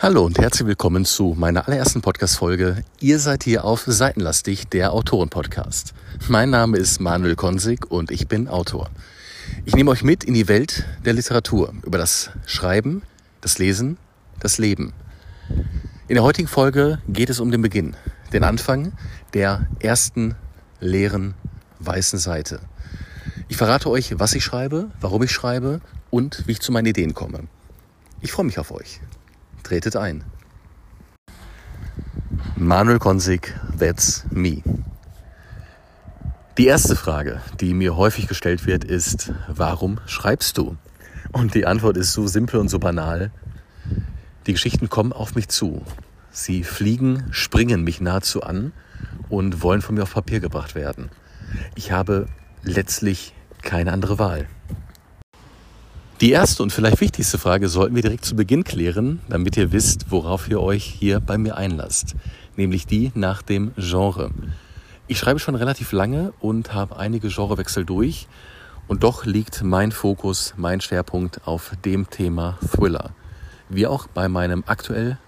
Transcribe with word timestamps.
Hallo 0.00 0.24
und 0.24 0.38
herzlich 0.38 0.68
willkommen 0.68 1.04
zu 1.04 1.34
meiner 1.36 1.66
allerersten 1.66 2.02
Podcast-Folge. 2.02 2.84
Ihr 3.00 3.18
seid 3.18 3.42
hier 3.42 3.64
auf 3.64 3.82
Seitenlastig, 3.84 4.68
der 4.68 4.92
Autoren-Podcast. 4.92 5.92
Mein 6.28 6.50
Name 6.50 6.78
ist 6.78 7.00
Manuel 7.00 7.34
Konsig 7.34 7.90
und 7.90 8.12
ich 8.12 8.28
bin 8.28 8.46
Autor. 8.46 8.90
Ich 9.64 9.74
nehme 9.74 9.90
euch 9.90 10.04
mit 10.04 10.22
in 10.22 10.34
die 10.34 10.46
Welt 10.46 10.84
der 11.04 11.14
Literatur, 11.14 11.74
über 11.82 11.98
das 11.98 12.30
Schreiben, 12.46 13.02
das 13.40 13.58
Lesen, 13.58 13.96
das 14.38 14.58
Leben. 14.58 14.92
In 16.06 16.14
der 16.14 16.22
heutigen 16.22 16.46
Folge 16.46 17.00
geht 17.08 17.28
es 17.28 17.40
um 17.40 17.50
den 17.50 17.62
Beginn, 17.62 17.96
den 18.32 18.44
Anfang 18.44 18.92
der 19.34 19.66
ersten 19.80 20.36
leeren 20.78 21.34
weißen 21.80 22.20
Seite. 22.20 22.60
Ich 23.48 23.56
verrate 23.56 23.90
euch, 23.90 24.16
was 24.16 24.36
ich 24.36 24.44
schreibe, 24.44 24.92
warum 25.00 25.24
ich 25.24 25.32
schreibe 25.32 25.80
und 26.10 26.46
wie 26.46 26.52
ich 26.52 26.60
zu 26.60 26.70
meinen 26.70 26.86
Ideen 26.86 27.14
komme. 27.14 27.48
Ich 28.20 28.30
freue 28.30 28.46
mich 28.46 28.60
auf 28.60 28.70
euch. 28.70 29.00
Tretet 29.68 29.96
ein. 29.96 30.24
Manuel 32.56 32.98
Konsig, 32.98 33.54
that's 33.78 34.24
me. 34.30 34.62
Die 36.56 36.64
erste 36.64 36.96
Frage, 36.96 37.42
die 37.60 37.74
mir 37.74 37.94
häufig 37.94 38.28
gestellt 38.28 38.64
wird, 38.64 38.82
ist, 38.82 39.30
warum 39.46 40.00
schreibst 40.06 40.56
du? 40.56 40.78
Und 41.32 41.54
die 41.54 41.66
Antwort 41.66 41.98
ist 41.98 42.14
so 42.14 42.26
simpel 42.26 42.60
und 42.60 42.70
so 42.70 42.78
banal. 42.78 43.30
Die 44.46 44.54
Geschichten 44.54 44.88
kommen 44.88 45.12
auf 45.12 45.34
mich 45.34 45.48
zu. 45.48 45.84
Sie 46.30 46.64
fliegen, 46.64 47.24
springen 47.30 47.84
mich 47.84 48.00
nahezu 48.00 48.42
an 48.42 48.72
und 49.28 49.62
wollen 49.62 49.82
von 49.82 49.96
mir 49.96 50.04
auf 50.04 50.14
Papier 50.14 50.40
gebracht 50.40 50.76
werden. 50.76 51.10
Ich 51.74 51.92
habe 51.92 52.26
letztlich 52.62 53.34
keine 53.60 53.92
andere 53.92 54.18
Wahl. 54.18 54.48
Die 56.20 56.32
erste 56.32 56.64
und 56.64 56.72
vielleicht 56.72 57.00
wichtigste 57.00 57.38
Frage 57.38 57.68
sollten 57.68 57.94
wir 57.94 58.02
direkt 58.02 58.24
zu 58.24 58.34
Beginn 58.34 58.64
klären, 58.64 59.20
damit 59.28 59.56
ihr 59.56 59.70
wisst, 59.70 60.10
worauf 60.10 60.48
ihr 60.48 60.60
euch 60.60 60.82
hier 60.82 61.20
bei 61.20 61.38
mir 61.38 61.56
einlasst. 61.56 62.16
Nämlich 62.56 62.88
die 62.88 63.12
nach 63.14 63.40
dem 63.40 63.70
Genre. 63.76 64.32
Ich 65.06 65.20
schreibe 65.20 65.38
schon 65.38 65.54
relativ 65.54 65.92
lange 65.92 66.32
und 66.40 66.74
habe 66.74 66.96
einige 66.96 67.28
Genrewechsel 67.28 67.84
durch. 67.84 68.26
Und 68.88 69.04
doch 69.04 69.26
liegt 69.26 69.62
mein 69.62 69.92
Fokus, 69.92 70.54
mein 70.56 70.80
Schwerpunkt 70.80 71.46
auf 71.46 71.70
dem 71.84 72.10
Thema 72.10 72.58
Thriller. 72.68 73.10
Wie 73.68 73.86
auch 73.86 74.08
bei 74.08 74.28
meinem 74.28 74.64
aktuell 74.66 75.18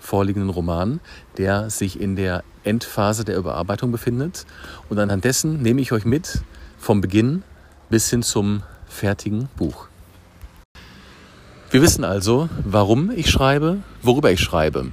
vorliegenden 0.00 0.48
Roman, 0.48 1.00
der 1.36 1.68
sich 1.68 2.00
in 2.00 2.16
der 2.16 2.42
Endphase 2.64 3.26
der 3.26 3.36
Überarbeitung 3.36 3.92
befindet. 3.92 4.46
Und 4.88 4.98
anhand 4.98 5.24
dessen 5.24 5.60
nehme 5.60 5.82
ich 5.82 5.92
euch 5.92 6.06
mit 6.06 6.40
vom 6.78 7.02
Beginn 7.02 7.42
bis 7.90 8.08
hin 8.08 8.22
zum 8.22 8.62
fertigen 8.88 9.50
Buch. 9.56 9.91
Wir 11.72 11.80
wissen 11.80 12.04
also, 12.04 12.50
warum 12.66 13.10
ich 13.10 13.30
schreibe, 13.30 13.78
worüber 14.02 14.30
ich 14.30 14.40
schreibe. 14.40 14.92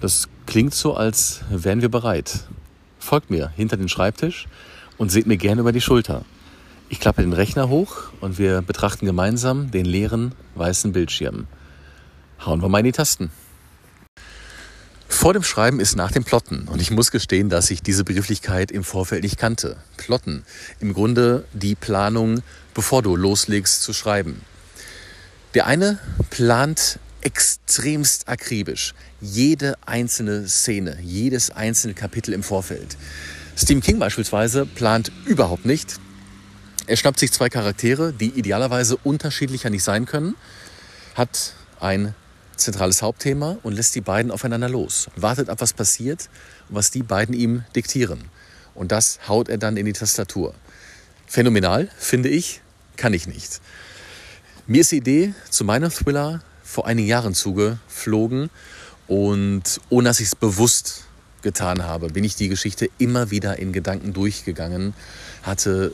Das 0.00 0.26
klingt 0.44 0.74
so, 0.74 0.94
als 0.94 1.42
wären 1.50 1.82
wir 1.82 1.88
bereit. 1.88 2.40
Folgt 2.98 3.30
mir 3.30 3.52
hinter 3.54 3.76
den 3.76 3.88
Schreibtisch 3.88 4.48
und 4.98 5.12
seht 5.12 5.28
mir 5.28 5.36
gerne 5.36 5.60
über 5.60 5.70
die 5.70 5.80
Schulter. 5.80 6.24
Ich 6.88 6.98
klappe 6.98 7.22
den 7.22 7.32
Rechner 7.32 7.68
hoch 7.68 8.10
und 8.20 8.38
wir 8.38 8.60
betrachten 8.60 9.06
gemeinsam 9.06 9.70
den 9.70 9.86
leeren 9.86 10.34
weißen 10.56 10.90
Bildschirm. 10.90 11.46
Hauen 12.44 12.60
wir 12.60 12.68
mal 12.68 12.80
in 12.80 12.86
die 12.86 12.92
Tasten. 12.92 13.30
Vor 15.06 15.32
dem 15.32 15.44
Schreiben 15.44 15.78
ist 15.78 15.94
nach 15.94 16.10
dem 16.10 16.24
Plotten. 16.24 16.66
Und 16.66 16.82
ich 16.82 16.90
muss 16.90 17.12
gestehen, 17.12 17.50
dass 17.50 17.70
ich 17.70 17.84
diese 17.84 18.02
Begrifflichkeit 18.02 18.72
im 18.72 18.82
Vorfeld 18.82 19.22
nicht 19.22 19.38
kannte. 19.38 19.76
Plotten. 19.96 20.44
Im 20.80 20.92
Grunde 20.92 21.44
die 21.52 21.76
Planung, 21.76 22.42
bevor 22.74 23.02
du 23.02 23.14
loslegst 23.14 23.80
zu 23.80 23.92
schreiben. 23.92 24.40
Der 25.56 25.66
eine 25.66 25.98
plant 26.28 26.98
extremst 27.22 28.28
akribisch 28.28 28.92
jede 29.22 29.74
einzelne 29.86 30.46
Szene, 30.48 30.98
jedes 31.00 31.50
einzelne 31.50 31.94
Kapitel 31.94 32.34
im 32.34 32.42
Vorfeld. 32.42 32.98
Stephen 33.56 33.80
King 33.80 33.98
beispielsweise 33.98 34.66
plant 34.66 35.10
überhaupt 35.24 35.64
nicht. 35.64 35.96
Er 36.86 36.98
schnappt 36.98 37.18
sich 37.18 37.32
zwei 37.32 37.48
Charaktere, 37.48 38.12
die 38.12 38.38
idealerweise 38.38 38.98
unterschiedlicher 38.98 39.70
nicht 39.70 39.82
sein 39.82 40.04
können, 40.04 40.34
hat 41.14 41.54
ein 41.80 42.14
zentrales 42.56 43.00
Hauptthema 43.00 43.56
und 43.62 43.72
lässt 43.72 43.94
die 43.94 44.02
beiden 44.02 44.32
aufeinander 44.32 44.68
los, 44.68 45.08
wartet 45.16 45.48
ab, 45.48 45.62
was 45.62 45.72
passiert 45.72 46.28
und 46.68 46.74
was 46.74 46.90
die 46.90 47.02
beiden 47.02 47.34
ihm 47.34 47.64
diktieren. 47.74 48.26
Und 48.74 48.92
das 48.92 49.20
haut 49.26 49.48
er 49.48 49.56
dann 49.56 49.78
in 49.78 49.86
die 49.86 49.94
Tastatur. 49.94 50.52
Phänomenal, 51.26 51.88
finde 51.96 52.28
ich, 52.28 52.60
kann 52.98 53.14
ich 53.14 53.26
nicht. 53.26 53.62
Mir 54.68 54.80
ist 54.80 54.90
die 54.90 54.96
Idee 54.96 55.32
zu 55.48 55.62
meinem 55.62 55.92
Thriller 55.92 56.42
vor 56.64 56.88
einigen 56.88 57.06
Jahren 57.06 57.34
zugeflogen 57.34 58.50
und 59.06 59.62
ohne 59.90 60.08
dass 60.08 60.18
ich 60.18 60.26
es 60.26 60.34
bewusst 60.34 61.04
getan 61.42 61.84
habe, 61.84 62.08
bin 62.08 62.24
ich 62.24 62.34
die 62.34 62.48
Geschichte 62.48 62.90
immer 62.98 63.30
wieder 63.30 63.60
in 63.60 63.72
Gedanken 63.72 64.12
durchgegangen, 64.12 64.92
hatte 65.44 65.92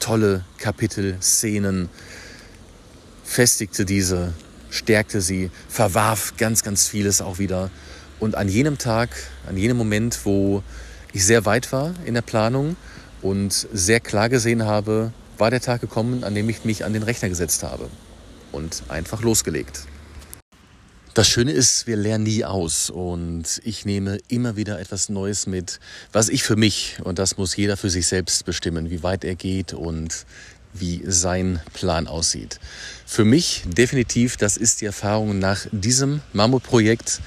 tolle 0.00 0.42
Kapitel, 0.56 1.18
Szenen, 1.20 1.90
festigte 3.24 3.84
diese, 3.84 4.32
stärkte 4.70 5.20
sie, 5.20 5.50
verwarf 5.68 6.32
ganz, 6.38 6.62
ganz 6.62 6.88
vieles 6.88 7.20
auch 7.20 7.38
wieder. 7.38 7.70
Und 8.20 8.36
an 8.36 8.48
jenem 8.48 8.78
Tag, 8.78 9.10
an 9.46 9.58
jenem 9.58 9.76
Moment, 9.76 10.20
wo 10.24 10.62
ich 11.12 11.26
sehr 11.26 11.44
weit 11.44 11.72
war 11.72 11.92
in 12.06 12.14
der 12.14 12.22
Planung 12.22 12.76
und 13.20 13.68
sehr 13.70 14.00
klar 14.00 14.30
gesehen 14.30 14.64
habe, 14.64 15.12
war 15.36 15.50
der 15.50 15.60
Tag 15.60 15.82
gekommen, 15.82 16.24
an 16.24 16.34
dem 16.34 16.48
ich 16.48 16.64
mich 16.64 16.86
an 16.86 16.94
den 16.94 17.02
Rechner 17.02 17.28
gesetzt 17.28 17.62
habe 17.64 17.90
und 18.54 18.84
einfach 18.88 19.22
losgelegt. 19.22 19.86
Das 21.14 21.28
Schöne 21.28 21.52
ist, 21.52 21.86
wir 21.86 21.96
lernen 21.96 22.24
nie 22.24 22.44
aus 22.44 22.90
und 22.90 23.60
ich 23.62 23.84
nehme 23.84 24.18
immer 24.26 24.56
wieder 24.56 24.80
etwas 24.80 25.08
Neues 25.08 25.46
mit, 25.46 25.78
was 26.12 26.28
ich 26.28 26.42
für 26.42 26.56
mich, 26.56 26.96
und 27.04 27.20
das 27.20 27.36
muss 27.36 27.54
jeder 27.54 27.76
für 27.76 27.88
sich 27.88 28.08
selbst 28.08 28.44
bestimmen, 28.44 28.90
wie 28.90 29.04
weit 29.04 29.22
er 29.22 29.36
geht 29.36 29.74
und 29.74 30.26
wie 30.72 31.02
sein 31.06 31.60
Plan 31.72 32.08
aussieht. 32.08 32.58
Für 33.06 33.24
mich 33.24 33.62
definitiv, 33.64 34.36
das 34.36 34.56
ist 34.56 34.80
die 34.80 34.86
Erfahrung 34.86 35.38
nach 35.38 35.66
diesem 35.70 36.20
Mammutprojekt. 36.32 37.20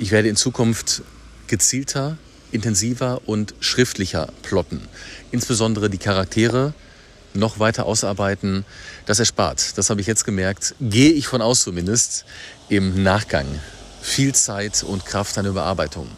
Ich 0.00 0.10
werde 0.10 0.28
in 0.28 0.34
Zukunft 0.34 1.02
gezielter, 1.46 2.18
intensiver 2.50 3.20
und 3.26 3.54
schriftlicher 3.60 4.32
plotten. 4.42 4.80
Insbesondere 5.30 5.90
die 5.90 5.98
Charaktere 5.98 6.74
noch 7.34 7.58
weiter 7.58 7.86
ausarbeiten, 7.86 8.64
das 9.06 9.18
erspart. 9.18 9.76
Das 9.78 9.90
habe 9.90 10.00
ich 10.00 10.06
jetzt 10.06 10.24
gemerkt. 10.24 10.74
Gehe 10.80 11.12
ich 11.12 11.28
von 11.28 11.42
aus 11.42 11.62
zumindest 11.62 12.24
im 12.68 13.02
Nachgang. 13.02 13.46
Viel 14.00 14.34
Zeit 14.34 14.82
und 14.82 15.04
Kraft 15.04 15.36
an 15.38 15.46
Überarbeitung. 15.46 16.08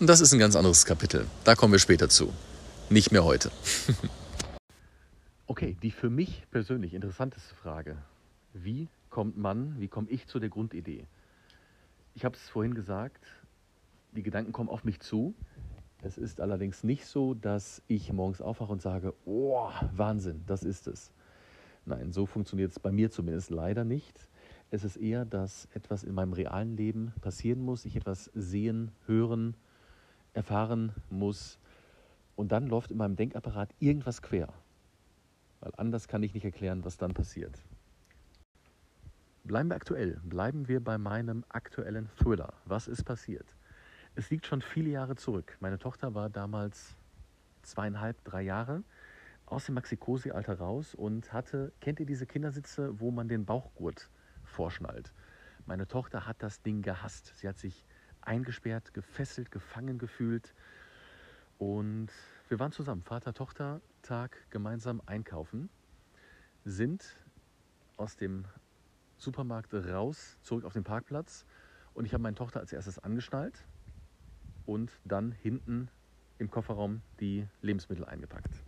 Und 0.00 0.06
das 0.06 0.20
ist 0.20 0.32
ein 0.32 0.38
ganz 0.38 0.56
anderes 0.56 0.86
Kapitel. 0.86 1.26
Da 1.44 1.54
kommen 1.54 1.72
wir 1.72 1.78
später 1.78 2.08
zu. 2.08 2.32
Nicht 2.88 3.12
mehr 3.12 3.24
heute. 3.24 3.50
okay, 5.46 5.76
die 5.82 5.90
für 5.90 6.10
mich 6.10 6.44
persönlich 6.50 6.94
interessanteste 6.94 7.54
Frage. 7.54 7.96
Wie 8.52 8.88
kommt 9.10 9.36
man, 9.36 9.78
wie 9.78 9.88
komme 9.88 10.08
ich 10.10 10.26
zu 10.26 10.38
der 10.38 10.48
Grundidee? 10.48 11.04
Ich 12.14 12.24
habe 12.24 12.36
es 12.36 12.48
vorhin 12.48 12.74
gesagt, 12.74 13.22
die 14.12 14.22
Gedanken 14.22 14.52
kommen 14.52 14.68
auf 14.68 14.84
mich 14.84 15.00
zu. 15.00 15.34
Es 16.02 16.16
ist 16.16 16.40
allerdings 16.40 16.82
nicht 16.82 17.06
so, 17.06 17.34
dass 17.34 17.82
ich 17.86 18.12
morgens 18.12 18.40
aufwache 18.40 18.72
und 18.72 18.80
sage, 18.80 19.14
oh, 19.26 19.68
Wahnsinn, 19.92 20.42
das 20.46 20.62
ist 20.62 20.86
es. 20.86 21.12
Nein, 21.84 22.12
so 22.12 22.26
funktioniert 22.26 22.72
es 22.72 22.78
bei 22.78 22.90
mir 22.90 23.10
zumindest 23.10 23.50
leider 23.50 23.84
nicht. 23.84 24.28
Es 24.70 24.84
ist 24.84 24.96
eher, 24.96 25.24
dass 25.24 25.68
etwas 25.74 26.04
in 26.04 26.14
meinem 26.14 26.32
realen 26.32 26.76
Leben 26.76 27.12
passieren 27.20 27.60
muss, 27.60 27.84
ich 27.84 27.96
etwas 27.96 28.30
sehen, 28.34 28.92
hören, 29.06 29.56
erfahren 30.32 30.92
muss 31.10 31.58
und 32.36 32.52
dann 32.52 32.68
läuft 32.68 32.90
in 32.90 32.96
meinem 32.96 33.16
Denkapparat 33.16 33.74
irgendwas 33.80 34.22
quer. 34.22 34.48
Weil 35.60 35.72
anders 35.76 36.08
kann 36.08 36.22
ich 36.22 36.32
nicht 36.32 36.44
erklären, 36.44 36.84
was 36.84 36.96
dann 36.96 37.12
passiert. 37.12 37.60
Bleiben 39.44 39.68
wir 39.68 39.76
aktuell, 39.76 40.20
bleiben 40.22 40.68
wir 40.68 40.82
bei 40.82 40.96
meinem 40.96 41.44
aktuellen 41.48 42.08
Thriller. 42.16 42.54
Was 42.64 42.88
ist 42.88 43.04
passiert? 43.04 43.56
Es 44.16 44.28
liegt 44.28 44.46
schon 44.46 44.60
viele 44.60 44.90
Jahre 44.90 45.14
zurück. 45.14 45.56
Meine 45.60 45.78
Tochter 45.78 46.14
war 46.14 46.28
damals 46.30 46.96
zweieinhalb, 47.62 48.22
drei 48.24 48.42
Jahre 48.42 48.82
aus 49.46 49.66
dem 49.66 49.76
Maxikosi-Alter 49.76 50.58
raus 50.58 50.94
und 50.94 51.32
hatte, 51.32 51.72
kennt 51.80 52.00
ihr 52.00 52.06
diese 52.06 52.26
Kindersitze, 52.26 52.98
wo 52.98 53.12
man 53.12 53.28
den 53.28 53.44
Bauchgurt 53.44 54.10
vorschnallt? 54.44 55.12
Meine 55.66 55.86
Tochter 55.86 56.26
hat 56.26 56.42
das 56.42 56.62
Ding 56.62 56.82
gehasst. 56.82 57.32
Sie 57.36 57.48
hat 57.48 57.58
sich 57.58 57.84
eingesperrt, 58.20 58.94
gefesselt, 58.94 59.50
gefangen 59.50 59.98
gefühlt. 59.98 60.54
Und 61.58 62.08
wir 62.48 62.58
waren 62.58 62.72
zusammen, 62.72 63.02
Vater-Tochter-Tag, 63.02 64.50
gemeinsam 64.50 65.00
einkaufen, 65.06 65.70
sind 66.64 67.16
aus 67.96 68.16
dem 68.16 68.44
Supermarkt 69.18 69.72
raus, 69.72 70.38
zurück 70.42 70.64
auf 70.64 70.72
den 70.72 70.84
Parkplatz. 70.84 71.44
Und 71.94 72.06
ich 72.06 72.12
habe 72.12 72.22
meine 72.22 72.36
Tochter 72.36 72.60
als 72.60 72.72
erstes 72.72 72.98
angeschnallt 72.98 73.64
und 74.66 74.90
dann 75.04 75.32
hinten 75.32 75.88
im 76.38 76.50
Kofferraum 76.50 77.02
die 77.20 77.46
Lebensmittel 77.60 78.04
eingepackt. 78.04 78.64